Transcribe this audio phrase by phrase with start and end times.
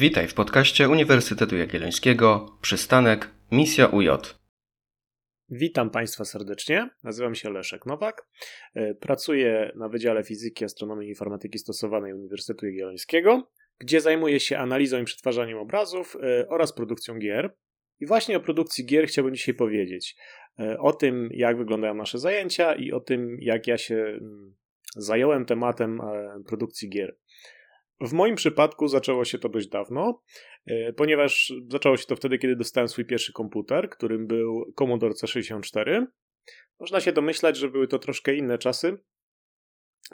[0.00, 4.08] Witaj w podcaście Uniwersytetu Jagiellońskiego, przystanek Misja UJ.
[5.48, 6.90] Witam Państwa serdecznie.
[7.02, 8.26] Nazywam się Leszek Nowak.
[8.74, 15.00] E, pracuję na Wydziale Fizyki, Astronomii i Informatyki Stosowanej Uniwersytetu Jagiellońskiego, gdzie zajmuję się analizą
[15.00, 17.56] i przetwarzaniem obrazów e, oraz produkcją gier.
[18.00, 20.16] I właśnie o produkcji gier chciałbym dzisiaj powiedzieć.
[20.58, 24.54] E, o tym, jak wyglądają nasze zajęcia i o tym, jak ja się mm,
[24.96, 26.00] zająłem tematem
[26.46, 27.16] produkcji gier.
[28.00, 30.22] W moim przypadku zaczęło się to dość dawno,
[30.66, 36.06] e, ponieważ zaczęło się to wtedy, kiedy dostałem swój pierwszy komputer, którym był Commodore C64.
[36.80, 38.98] Można się domyślać, że były to troszkę inne czasy,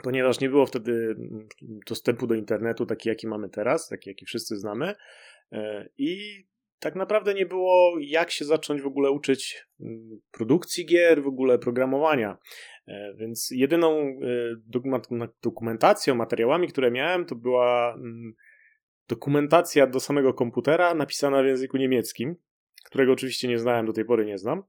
[0.03, 1.47] ponieważ nie było wtedy mm,
[1.87, 4.95] dostępu do internetu taki, jaki mamy teraz, taki, jaki wszyscy znamy.
[5.51, 6.43] E, I
[6.79, 11.59] tak naprawdę nie było jak się zacząć w ogóle uczyć mm, produkcji gier, w ogóle
[11.59, 12.37] programowania.
[12.87, 18.33] E, więc jedyną e, dokumentacją, materiałami, które miałem, to była mm,
[19.07, 22.35] dokumentacja do samego komputera napisana w języku niemieckim,
[22.85, 24.63] którego oczywiście nie znałem, do tej pory nie znam.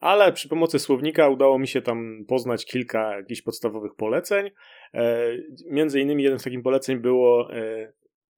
[0.00, 4.50] Ale przy pomocy słownika udało mi się tam poznać kilka jakichś podstawowych poleceń.
[4.94, 5.30] E,
[5.70, 7.48] między innymi jednym z takich poleceń było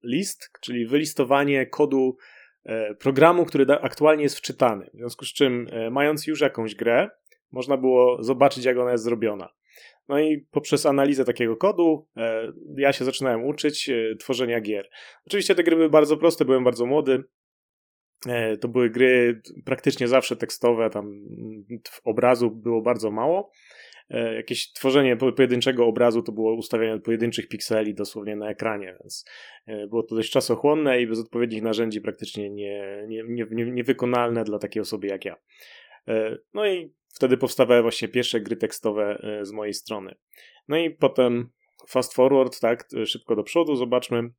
[0.03, 2.17] list, czyli wylistowanie kodu
[2.99, 4.91] programu, który aktualnie jest wczytany.
[4.95, 7.11] W związku z czym, mając już jakąś grę,
[7.53, 9.49] można było zobaczyć, jak ona jest zrobiona.
[10.09, 14.89] No i poprzez analizę takiego kodu e, ja się zaczynałem uczyć e, tworzenia gier.
[15.27, 17.25] Oczywiście te gry były bardzo proste, byłem bardzo młody.
[18.27, 21.25] E, to były gry praktycznie zawsze tekstowe, tam
[22.05, 23.51] obrazu było bardzo mało.
[24.37, 29.25] Jakieś tworzenie pojedynczego obrazu to było ustawianie pojedynczych pikseli dosłownie na ekranie, więc
[29.89, 34.83] było to dość czasochłonne i bez odpowiednich narzędzi praktycznie nie, nie, nie, niewykonalne dla takiej
[34.83, 35.37] osoby jak ja.
[36.55, 40.15] No i Wtedy powstawały właśnie pierwsze gry tekstowe e, z mojej strony.
[40.69, 41.51] No i potem
[41.89, 44.31] fast forward, tak, szybko do przodu, zobaczmy.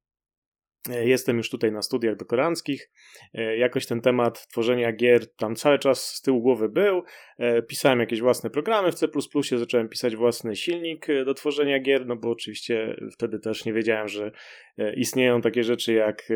[0.89, 2.91] E, jestem już tutaj na studiach doktoranckich.
[3.33, 7.03] E, jakoś ten temat tworzenia gier tam cały czas z tyłu głowy był.
[7.67, 9.07] Pisałem jakieś własne programy w C,
[9.57, 14.31] zacząłem pisać własny silnik do tworzenia gier, no bo oczywiście wtedy też nie wiedziałem, że
[14.95, 16.29] istnieją takie rzeczy jak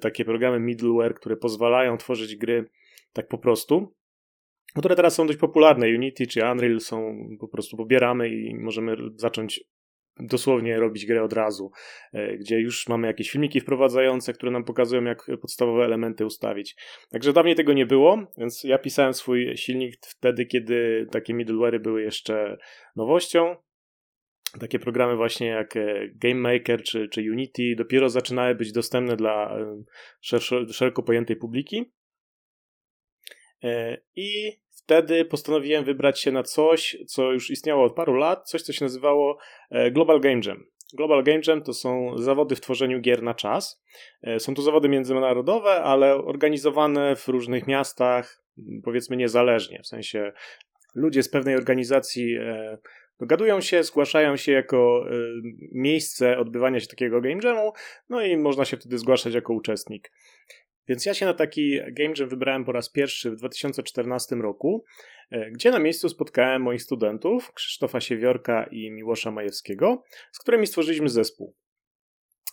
[0.00, 2.70] takie programy middleware, które pozwalają tworzyć gry
[3.12, 3.94] tak po prostu
[4.78, 5.86] które teraz są dość popularne.
[5.86, 9.64] Unity czy Unreal są po prostu pobieramy i możemy zacząć
[10.20, 11.70] dosłownie robić grę od razu,
[12.12, 16.76] e, gdzie już mamy jakieś filmiki wprowadzające, które nam pokazują, jak podstawowe elementy ustawić.
[17.10, 22.02] Także dawniej tego nie było, więc ja pisałem swój silnik wtedy, kiedy takie middleware'y były
[22.02, 22.56] jeszcze
[22.96, 23.56] nowością.
[24.60, 29.58] Takie programy właśnie jak e, Game Maker czy, czy Unity dopiero zaczynały być dostępne dla
[29.58, 29.82] e,
[30.20, 31.92] szeroko, szeroko pojętej publiki.
[34.16, 38.72] I wtedy postanowiłem wybrać się na coś, co już istniało od paru lat, coś, co
[38.72, 39.38] się nazywało
[39.70, 40.64] e, Global Game Jam.
[40.94, 43.82] Global Game Jam to są zawody w tworzeniu gier na czas.
[44.22, 48.44] E, są to zawody międzynarodowe, ale organizowane w różnych miastach,
[48.84, 49.80] powiedzmy niezależnie.
[49.82, 50.32] W sensie
[50.94, 52.78] ludzie z pewnej organizacji e,
[53.20, 55.04] dogadują się, zgłaszają się jako
[55.72, 57.72] miejsce odbywania się takiego game jamu,
[58.08, 60.10] no i można się wtedy zgłaszać jako uczestnik.
[60.92, 64.84] Więc ja się na taki game jam wybrałem po raz pierwszy w 2014 roku,
[65.30, 71.08] e, gdzie na miejscu spotkałem moich studentów, Krzysztofa Siewiorka i Miłosza Majewskiego, z którymi stworzyliśmy
[71.08, 71.54] zespół.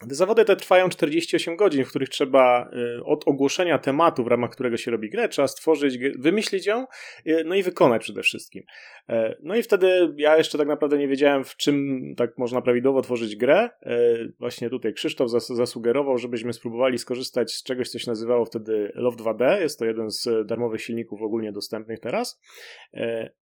[0.07, 4.77] Zawody te trwają 48 godzin, w których trzeba y, od ogłoszenia tematu, w ramach którego
[4.77, 6.87] się robi grę, trzeba stworzyć, wymyślić ją,
[7.27, 8.63] y, no i wykonać przede wszystkim.
[9.09, 13.01] E, no i wtedy ja jeszcze tak naprawdę nie wiedziałem, w czym tak można prawidłowo
[13.01, 13.69] tworzyć grę.
[13.83, 13.99] E,
[14.39, 19.61] właśnie tutaj Krzysztof zasugerował, żebyśmy spróbowali skorzystać z czegoś, co się nazywało wtedy Love 2D.
[19.61, 22.41] Jest to jeden z darmowych silników ogólnie dostępnych teraz.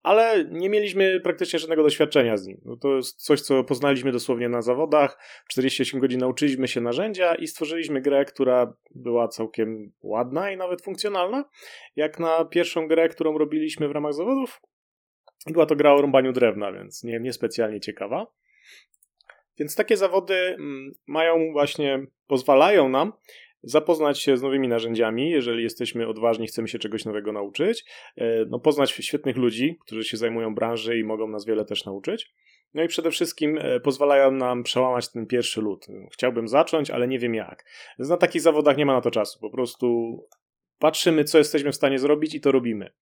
[0.03, 2.61] Ale nie mieliśmy praktycznie żadnego doświadczenia z nim.
[2.65, 5.17] No to jest coś, co poznaliśmy dosłownie na zawodach.
[5.49, 11.45] 48 godzin nauczyliśmy się narzędzia i stworzyliśmy grę, która była całkiem ładna i nawet funkcjonalna.
[11.95, 14.61] Jak na pierwszą grę, którą robiliśmy w ramach zawodów.
[15.47, 18.27] Była to gra o rąbaniu drewna, więc nie, niespecjalnie ciekawa.
[19.59, 23.13] Więc takie zawody mm, mają właśnie, pozwalają nam
[23.63, 27.85] zapoznać się z nowymi narzędziami, jeżeli jesteśmy odważni, chcemy się czegoś nowego nauczyć,
[28.15, 32.33] e, no poznać świetnych ludzi, którzy się zajmują branży i mogą nas wiele też nauczyć.
[32.73, 35.88] No i przede wszystkim e, pozwalają nam przełamać ten pierwszy lód.
[36.13, 37.65] Chciałbym zacząć, ale nie wiem jak.
[38.00, 39.39] Na takich zawodach nie ma na to czasu.
[39.39, 40.17] Po prostu
[40.79, 42.94] patrzymy, co jesteśmy w stanie zrobić i to robimy.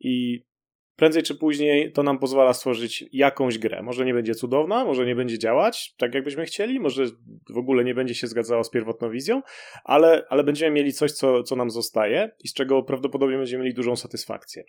[0.00, 0.44] I
[1.00, 3.82] prędzej czy później to nam pozwala stworzyć jakąś grę.
[3.82, 7.04] Może nie będzie cudowna, może nie będzie działać tak, jakbyśmy chcieli, może
[7.50, 9.42] w ogóle nie będzie się zgadzała z pierwotną wizją,
[9.84, 13.74] ale, ale będziemy mieli coś, co, co nam zostaje i z czego prawdopodobnie będziemy mieli
[13.74, 14.64] dużą satysfakcję.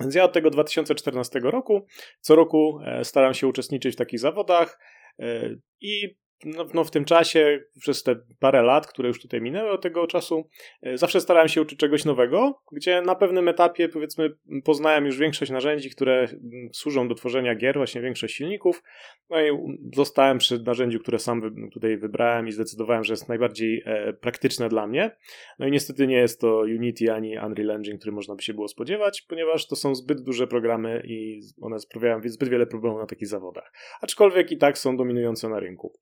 [0.00, 1.86] Więc ja od tego 2014 roku
[2.20, 4.78] co roku e, staram się uczestniczyć w takich zawodach
[5.18, 5.50] e,
[5.80, 9.82] i no, no, w tym czasie, przez te parę lat, które już tutaj minęły od
[9.82, 10.48] tego czasu,
[10.82, 14.30] e, zawsze starałem się uczyć czegoś nowego, gdzie na pewnym etapie, powiedzmy,
[14.64, 18.82] poznałem już większość narzędzi, które mm, służą do tworzenia gier, właśnie większość silników.
[19.30, 19.50] No i
[19.94, 24.86] zostałem przy narzędziu, które sam tutaj wybrałem i zdecydowałem, że jest najbardziej e, praktyczne dla
[24.86, 25.10] mnie.
[25.58, 28.68] No i niestety nie jest to Unity ani Unreal Engine, który można by się było
[28.68, 33.28] spodziewać, ponieważ to są zbyt duże programy i one sprawiają zbyt wiele problemów na takich
[33.28, 33.72] zawodach.
[34.00, 35.92] Aczkolwiek i tak są dominujące na rynku.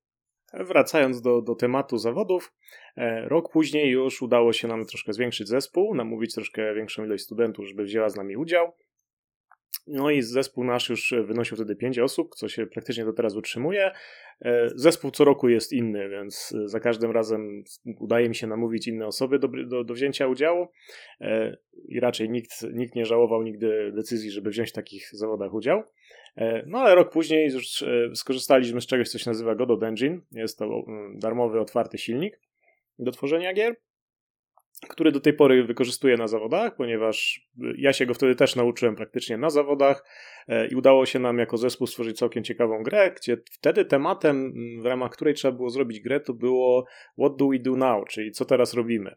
[0.61, 2.53] Wracając do, do tematu zawodów,
[2.97, 7.67] e, rok później już udało się nam troszkę zwiększyć zespół, namówić troszkę większą ilość studentów,
[7.67, 8.73] żeby wzięła z nami udział.
[9.87, 13.91] No i zespół nasz już wynosił wtedy 5 osób, co się praktycznie do teraz utrzymuje.
[14.41, 17.65] E, zespół co roku jest inny, więc za każdym razem
[18.01, 20.69] udaje mi się namówić inne osoby do, do, do wzięcia udziału
[21.21, 21.57] e,
[21.89, 25.83] i raczej nikt, nikt nie żałował nigdy decyzji, żeby wziąć w takich zawodach udział.
[26.37, 27.85] E, no ale rok później już
[28.15, 30.21] skorzystaliśmy z czegoś, co się nazywa Godot Engine.
[30.33, 30.85] Jest to
[31.15, 32.41] darmowy, otwarty silnik
[32.99, 33.77] do tworzenia gier
[34.89, 37.41] który do tej pory wykorzystuję na zawodach, ponieważ
[37.79, 40.05] ja się go wtedy też nauczyłem praktycznie na zawodach
[40.49, 44.83] e, i udało się nam jako zespół stworzyć całkiem ciekawą grę, gdzie wtedy tematem, mm,
[44.83, 46.87] w ramach której trzeba było zrobić grę, to było
[47.19, 49.15] What do we do now, czyli co teraz robimy.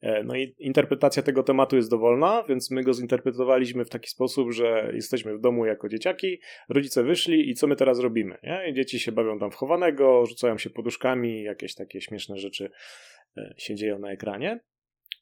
[0.00, 4.52] E, no i interpretacja tego tematu jest dowolna, więc my go zinterpretowaliśmy w taki sposób,
[4.52, 8.38] że jesteśmy w domu jako dzieciaki, rodzice wyszli i co my teraz robimy?
[8.42, 8.70] Nie?
[8.70, 12.70] I dzieci się bawią tam w chowanego, rzucają się poduszkami, jakieś takie śmieszne rzeczy
[13.36, 14.60] e, się dzieją na ekranie.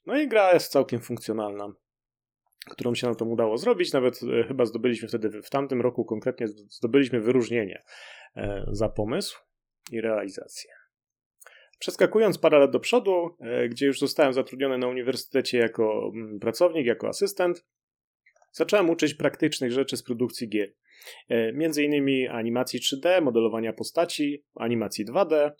[0.07, 1.73] No i gra jest całkiem funkcjonalna,
[2.69, 3.93] którą się nam to udało zrobić.
[3.93, 7.83] Nawet e, chyba zdobyliśmy wtedy, w tamtym roku konkretnie zdobyliśmy wyróżnienie
[8.35, 9.39] e, za pomysł
[9.91, 10.71] i realizację.
[11.79, 16.85] Przeskakując parę lat do przodu, e, gdzie już zostałem zatrudniony na uniwersytecie jako mm, pracownik,
[16.85, 17.65] jako asystent,
[18.51, 20.73] zacząłem uczyć praktycznych rzeczy z produkcji gier.
[21.53, 25.51] Między innymi animacji 3D, modelowania postaci, animacji 2D,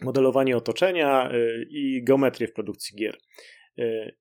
[0.00, 3.18] modelowanie otoczenia y, i geometrię w produkcji gier.
[3.78, 4.16] Y,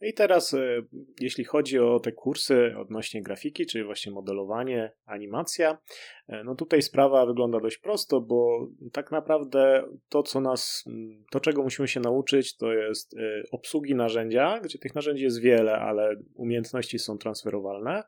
[0.00, 0.86] I teraz, y,
[1.20, 5.78] jeśli chodzi o te kursy odnośnie grafiki, czyli właśnie modelowanie, animacja,
[6.44, 10.84] no tutaj sprawa wygląda dość prosto, bo tak naprawdę to, co nas,
[11.30, 13.14] to czego musimy się nauczyć, to jest
[13.52, 18.02] obsługi narzędzia, gdzie tych narzędzi jest wiele, ale umiejętności są transferowalne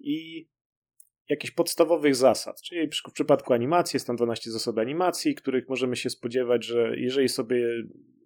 [0.00, 0.48] i
[1.30, 2.62] jakichś podstawowych zasad.
[2.62, 7.28] Czyli w przypadku animacji jest tam 12 zasad animacji, których możemy się spodziewać, że jeżeli
[7.28, 7.66] sobie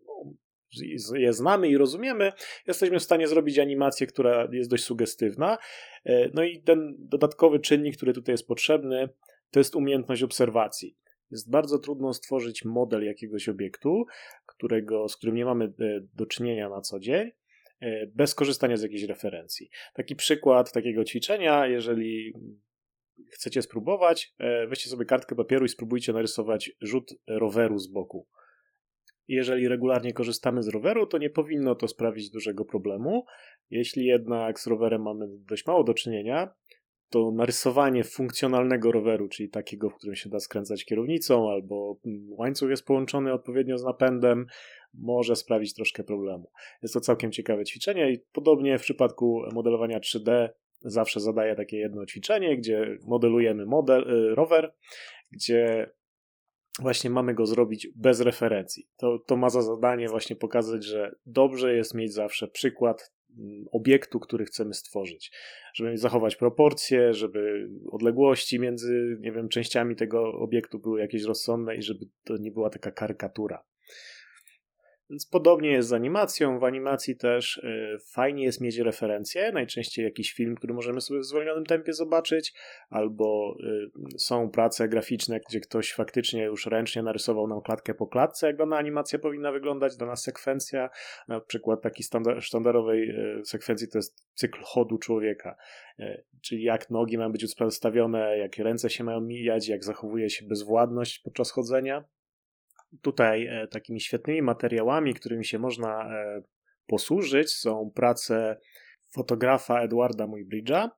[0.06, 2.32] no, je znamy i rozumiemy,
[2.66, 5.58] jesteśmy w stanie zrobić animację, która jest dość sugestywna.
[6.04, 9.08] E, no i ten dodatkowy czynnik, który tutaj jest potrzebny,
[9.50, 10.96] to jest umiejętność obserwacji.
[11.30, 14.04] Jest bardzo trudno stworzyć model jakiegoś obiektu,
[14.46, 15.70] którego, z którym nie mamy e,
[16.14, 17.30] do czynienia na co dzień,
[17.80, 19.70] e, bez korzystania z jakiejś referencji.
[19.94, 22.34] Taki przykład takiego ćwiczenia, jeżeli
[23.30, 28.26] chcecie spróbować, e, weźcie sobie kartkę papieru i spróbujcie narysować rzut roweru z boku.
[29.28, 33.24] Jeżeli regularnie korzystamy z roweru, to nie powinno to sprawić dużego problemu.
[33.70, 36.54] Jeśli jednak z rowerem mamy dość mało do czynienia,
[37.10, 42.70] to narysowanie funkcjonalnego roweru, czyli takiego, w którym się da skręcać kierownicą, albo mm, łańcuch
[42.70, 44.46] jest połączony odpowiednio z napędem,
[44.94, 46.50] może sprawić troszkę problemu.
[46.82, 50.48] Jest to całkiem ciekawe ćwiczenie i podobnie w przypadku modelowania 3D
[50.84, 54.74] zawsze zadaję takie jedno ćwiczenie, gdzie modelujemy model, y, rower,
[55.30, 55.90] gdzie
[56.78, 58.88] właśnie mamy go zrobić bez referencji.
[58.96, 64.20] To, to ma za zadanie właśnie pokazać, że dobrze jest mieć zawsze przykład mm, obiektu,
[64.20, 65.32] który chcemy stworzyć,
[65.74, 71.82] żeby zachować proporcje, żeby odległości między, nie wiem, częściami tego obiektu były jakieś rozsądne i
[71.82, 73.64] żeby to nie była taka karykatura.
[75.10, 76.58] Więc podobnie jest z animacją.
[76.58, 81.24] W animacji też y, fajnie jest mieć referencje, najczęściej jakiś film, który możemy sobie w
[81.24, 82.54] zwolnionym tempie zobaczyć,
[82.88, 83.56] albo
[84.14, 88.56] y, są prace graficzne, gdzie ktoś faktycznie już ręcznie narysował nam klatkę po klatce, jak
[88.56, 90.90] dana animacja powinna wyglądać, dana sekwencja.
[91.28, 92.02] Na przykład taki
[92.40, 95.56] sztandarowej y, sekwencji to jest cykl chodu człowieka,
[96.42, 101.18] czyli jak nogi mają być ustawione, jak ręce się mają mijać, jak zachowuje się bezwładność
[101.18, 102.04] podczas chodzenia
[103.02, 106.42] tutaj e, takimi świetnymi materiałami, którymi się można e,
[106.86, 108.56] posłużyć, są prace
[109.14, 110.88] fotografa Edwarda Muybridge'a,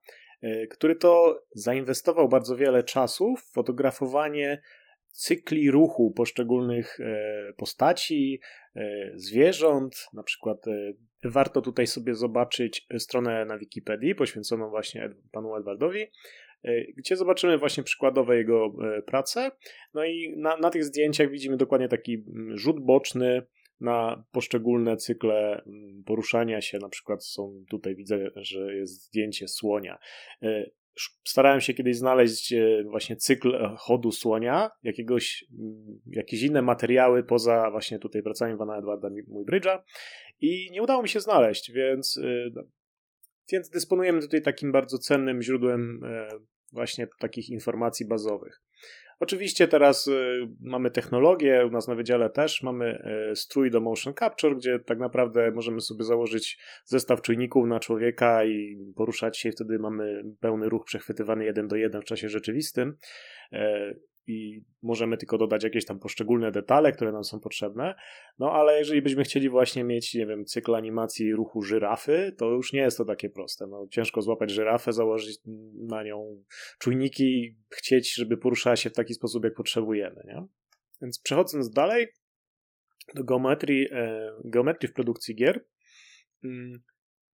[0.42, 4.62] e, który to zainwestował bardzo wiele czasu w fotografowanie
[5.10, 6.98] cykli ruchu poszczególnych
[7.56, 8.40] postaci,
[9.14, 10.08] zwierząt.
[10.12, 10.58] Na przykład
[11.24, 16.06] warto tutaj sobie zobaczyć stronę na Wikipedii poświęconą właśnie panu Edwardowi,
[16.96, 19.50] gdzie zobaczymy właśnie przykładowe jego e, prace.
[19.94, 23.42] No i na, na tych zdjęciach widzimy dokładnie taki mm, rzut boczny
[23.80, 26.78] na poszczególne cykle mm, poruszania się.
[26.78, 29.98] Na przykład są tutaj widzę, że jest zdjęcie słonia.
[30.42, 30.70] E,
[31.24, 37.24] starałem się kiedyś znaleźć e, właśnie cykl e, chodu słonia, jakiegoś, mm, jakieś inne materiały
[37.24, 39.78] poza właśnie tutaj pracami Pana Edwarda Muybridge'a
[40.40, 42.20] i nie udało mi się znaleźć, więc,
[43.52, 46.00] więc dysponujemy tutaj takim bardzo cennym źródłem
[46.72, 48.62] właśnie takich informacji bazowych.
[49.20, 54.14] Oczywiście teraz y, mamy technologię, u nas na wydziale też mamy y, strój do motion
[54.14, 59.78] capture, gdzie tak naprawdę możemy sobie założyć zestaw czujników na człowieka i poruszać się, wtedy
[59.78, 62.96] mamy pełny ruch przechwytywany jeden do jeden w czasie rzeczywistym.
[64.26, 67.94] I możemy tylko dodać jakieś tam poszczególne detale, które nam są potrzebne.
[68.38, 72.72] No ale jeżeli byśmy chcieli właśnie mieć, nie wiem, cykl animacji ruchu żyrafy, to już
[72.72, 73.66] nie jest to takie proste.
[73.66, 75.38] No, ciężko złapać żyrafę, założyć
[75.88, 76.44] na nią
[76.78, 80.22] czujniki, chcieć, żeby poruszała się w taki sposób, jak potrzebujemy.
[80.24, 80.46] Nie?
[81.02, 82.06] Więc przechodząc dalej
[83.14, 85.64] do geometrii, e, geometrii w produkcji gier.
[86.44, 86.82] Mm,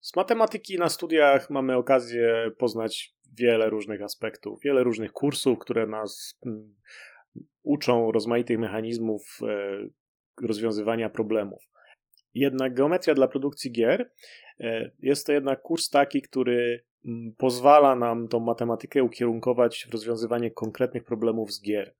[0.01, 6.39] z matematyki na studiach mamy okazję poznać wiele różnych aspektów, wiele różnych kursów, które nas
[6.45, 6.75] mm,
[7.63, 11.69] uczą rozmaitych mechanizmów e, rozwiązywania problemów.
[12.33, 14.11] Jednak geometria dla produkcji gier
[14.59, 20.51] e, jest to jednak kurs taki, który mm, pozwala nam tą matematykę ukierunkować w rozwiązywanie
[20.51, 21.95] konkretnych problemów z gier.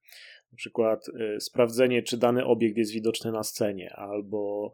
[0.52, 4.72] Na przykład e, sprawdzenie, czy dany obiekt jest widoczny na scenie, albo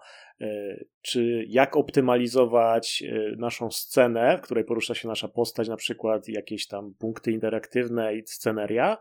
[1.01, 6.67] czy jak optymalizować e, naszą scenę, w której porusza się nasza postać, na przykład jakieś
[6.67, 8.97] tam punkty interaktywne i sceneria,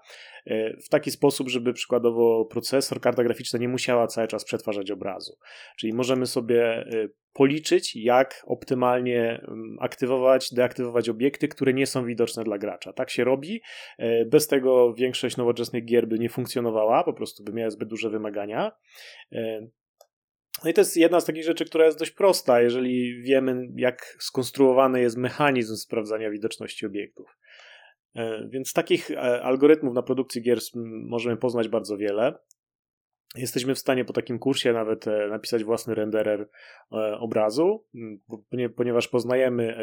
[0.46, 5.38] e, w taki sposób, żeby przykładowo procesor, karta graficzna nie musiała cały czas przetwarzać obrazu.
[5.76, 6.84] Czyli możemy sobie
[7.32, 12.92] policzyć, jak optymalnie mm, aktywować, deaktywować obiekty, które nie są widoczne dla gracza.
[12.92, 13.62] Tak się robi.
[14.26, 18.72] Bez tego większość nowoczesnych gier by nie funkcjonowała, po prostu by miała zbyt duże wymagania.
[20.64, 24.16] No i to jest jedna z takich rzeczy, która jest dość prosta, jeżeli wiemy, jak
[24.18, 27.36] skonstruowany jest mechanizm sprawdzania widoczności obiektów.
[28.16, 30.58] E, więc takich e, algorytmów na produkcji gier
[31.08, 32.38] możemy poznać bardzo wiele.
[33.34, 36.48] Jesteśmy w stanie po takim kursie nawet e, napisać własny renderer
[37.18, 37.84] obrazu,
[38.76, 39.76] ponieważ poznajemy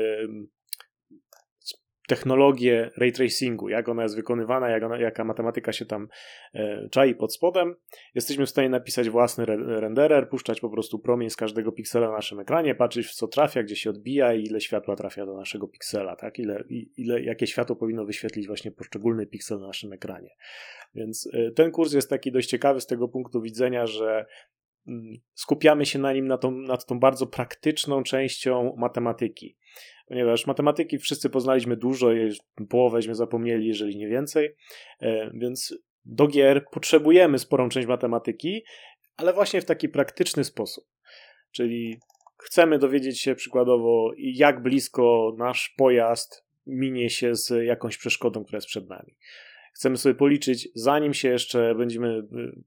[2.08, 6.08] technologię ray tracingu, jak ona jest wykonywana, jak ona, jaka matematyka się tam
[6.54, 7.76] e, czai pod spodem.
[8.16, 12.14] Jesteśmy w stanie napisać własny re renderer, puszczać po prostu promień z każdego piksela na
[12.14, 15.68] naszym ekranie, patrzeć w co trafia, gdzie się odbija i ile światła trafia do naszego
[15.68, 16.40] piksela, tak?
[16.40, 16.64] Ile,
[16.98, 20.30] ile, jakie światło powinno wyświetlić właśnie poszczególny piksel na naszym ekranie.
[20.96, 24.26] Więc e, ten kurs jest taki dość ciekawy z tego punktu widzenia, że
[25.34, 29.58] skupiamy się na nim, na tą, nad tą bardzo praktyczną częścią matematyki.
[30.08, 32.10] Ponieważ matematyki wszyscy poznaliśmy dużo,
[32.70, 34.56] połowęśmy zapomnieli, jeżeli nie więcej,
[35.00, 38.64] e, więc do gier potrzebujemy sporą część matematyki,
[39.18, 40.86] ale właśnie w taki praktyczny sposób.
[41.52, 42.00] Czyli
[42.38, 48.68] chcemy dowiedzieć się przykładowo, jak blisko nasz pojazd minie się z jakąś przeszkodą, która jest
[48.68, 49.16] przed nami
[49.74, 52.24] chcemy sobie policzyć, zanim się jeszcze będziemy y,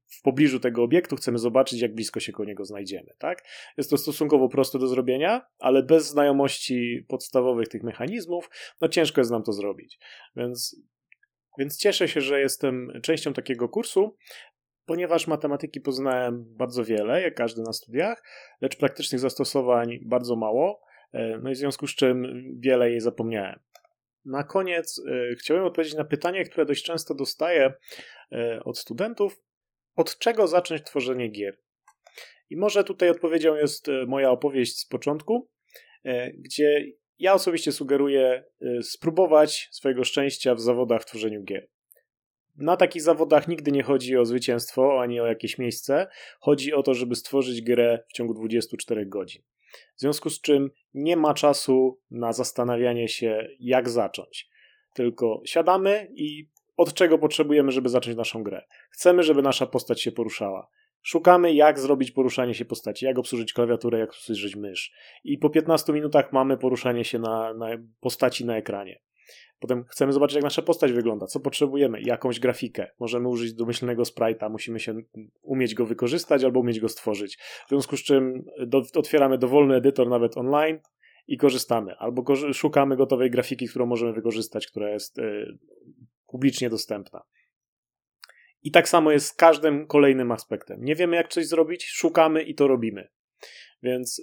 [0.06, 3.14] w pobliżu tego obiektu, chcemy zobaczyć, jak blisko się koło niego znajdziemy.
[3.18, 3.44] Tak?
[3.76, 9.30] Jest to stosunkowo proste do zrobienia, ale bez znajomości podstawowych tych mechanizmów, no ciężko jest
[9.30, 9.98] nam to zrobić.
[10.36, 10.76] Więc,
[11.58, 14.16] więc cieszę się, że jestem częścią takiego kursu,
[14.86, 18.22] ponieważ matematyki poznałem bardzo wiele, jak każdy na studiach,
[18.60, 20.80] lecz praktycznych zastosowań bardzo mało,
[21.12, 23.60] e, no i w związku z czym wiele jej zapomniałem.
[24.26, 27.72] Na koniec y, chciałem odpowiedzieć na pytanie, które dość często dostaję
[28.32, 29.42] y, od studentów.
[29.96, 31.58] Od czego zacząć tworzenie gier?
[32.50, 35.50] I może tutaj odpowiedzią jest y, moja opowieść z początku,
[36.38, 36.84] gdzie
[37.18, 38.44] ja osobiście sugeruję
[38.82, 41.68] spróbować swojego szczęścia w zawodach w tworzeniu gier.
[42.56, 46.06] Na takich zawodach nigdy nie chodzi o zwycięstwo ani o jakieś miejsce.
[46.40, 49.42] Chodzi o to, żeby stworzyć grę w ciągu 24 godzin.
[49.96, 54.48] W związku z czym nie ma czasu na zastanawianie się, jak zacząć.
[54.94, 58.66] Tylko siadamy i od czego potrzebujemy, żeby zacząć naszą grę.
[58.90, 60.68] Chcemy, żeby nasza postać się poruszała.
[61.02, 64.92] Szukamy, jak zrobić poruszanie się postaci, jak obsłużyć klawiaturę, jak obsłużyć mysz.
[65.24, 67.66] I po 15 minutach mamy poruszanie się na, na
[68.00, 69.00] postaci na ekranie.
[69.60, 72.86] Potem chcemy zobaczyć, jak nasza postać wygląda, co potrzebujemy, jakąś grafikę.
[73.00, 74.94] Możemy użyć domyślnego sprite'a, musimy się
[75.42, 77.36] umieć go wykorzystać albo umieć go stworzyć.
[77.66, 80.78] W związku z czym do, otwieramy dowolny edytor, nawet online,
[81.26, 81.96] i korzystamy.
[81.98, 85.58] Albo szukamy gotowej grafiki, którą możemy wykorzystać, która jest y,
[86.26, 87.22] publicznie dostępna.
[88.62, 90.84] I tak samo jest z każdym kolejnym aspektem.
[90.84, 93.08] Nie wiemy, jak coś zrobić, szukamy i to robimy.
[93.82, 94.22] Więc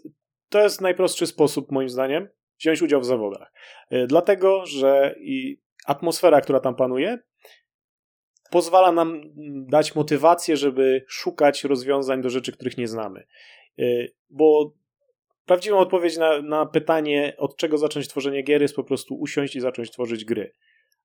[0.50, 2.28] to jest najprostszy sposób, moim zdaniem,
[2.60, 3.54] wziąć udział w zawodach.
[3.90, 5.16] E, dlatego, że
[5.86, 7.20] atmosfera, która tam panuje,
[8.52, 9.22] pozwala nam
[9.70, 13.26] dać motywację, żeby szukać rozwiązań do rzeczy, których nie znamy.
[13.80, 13.84] E,
[14.30, 14.74] bo
[15.46, 19.60] prawdziwą odpowiedź na, na pytanie, od czego zacząć tworzenie gier, jest po prostu usiąść i
[19.60, 20.54] zacząć tworzyć gry.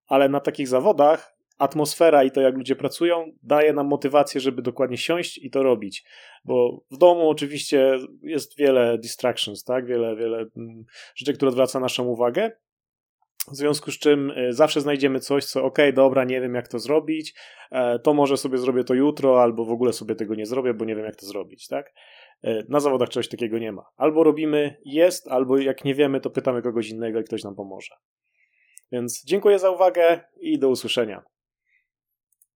[0.06, 4.96] ale na takich zawodach atmosfera i to, jak ludzie pracują, daje nam motywację, żeby dokładnie
[4.96, 6.04] siąść i to robić.
[6.44, 9.86] Bo w domu oczywiście jest wiele distractions, tak?
[9.86, 10.84] Wiele, wiele mm,
[11.14, 12.50] rzeczy, które odwraca naszą uwagę.
[13.52, 16.78] W związku z czym y, zawsze znajdziemy coś, co ok, dobra, nie wiem jak to
[16.78, 17.34] zrobić,
[17.70, 20.84] e, to może sobie zrobię to jutro, albo w ogóle sobie tego nie zrobię, bo
[20.84, 21.94] nie wiem jak to zrobić, tak?
[22.42, 23.82] E, na zawodach czegoś takiego nie ma.
[23.96, 27.94] Albo robimy jest, albo jak nie wiemy, to pytamy kogoś innego i ktoś nam pomoże.
[28.92, 31.22] Więc dziękuję za uwagę i do usłyszenia.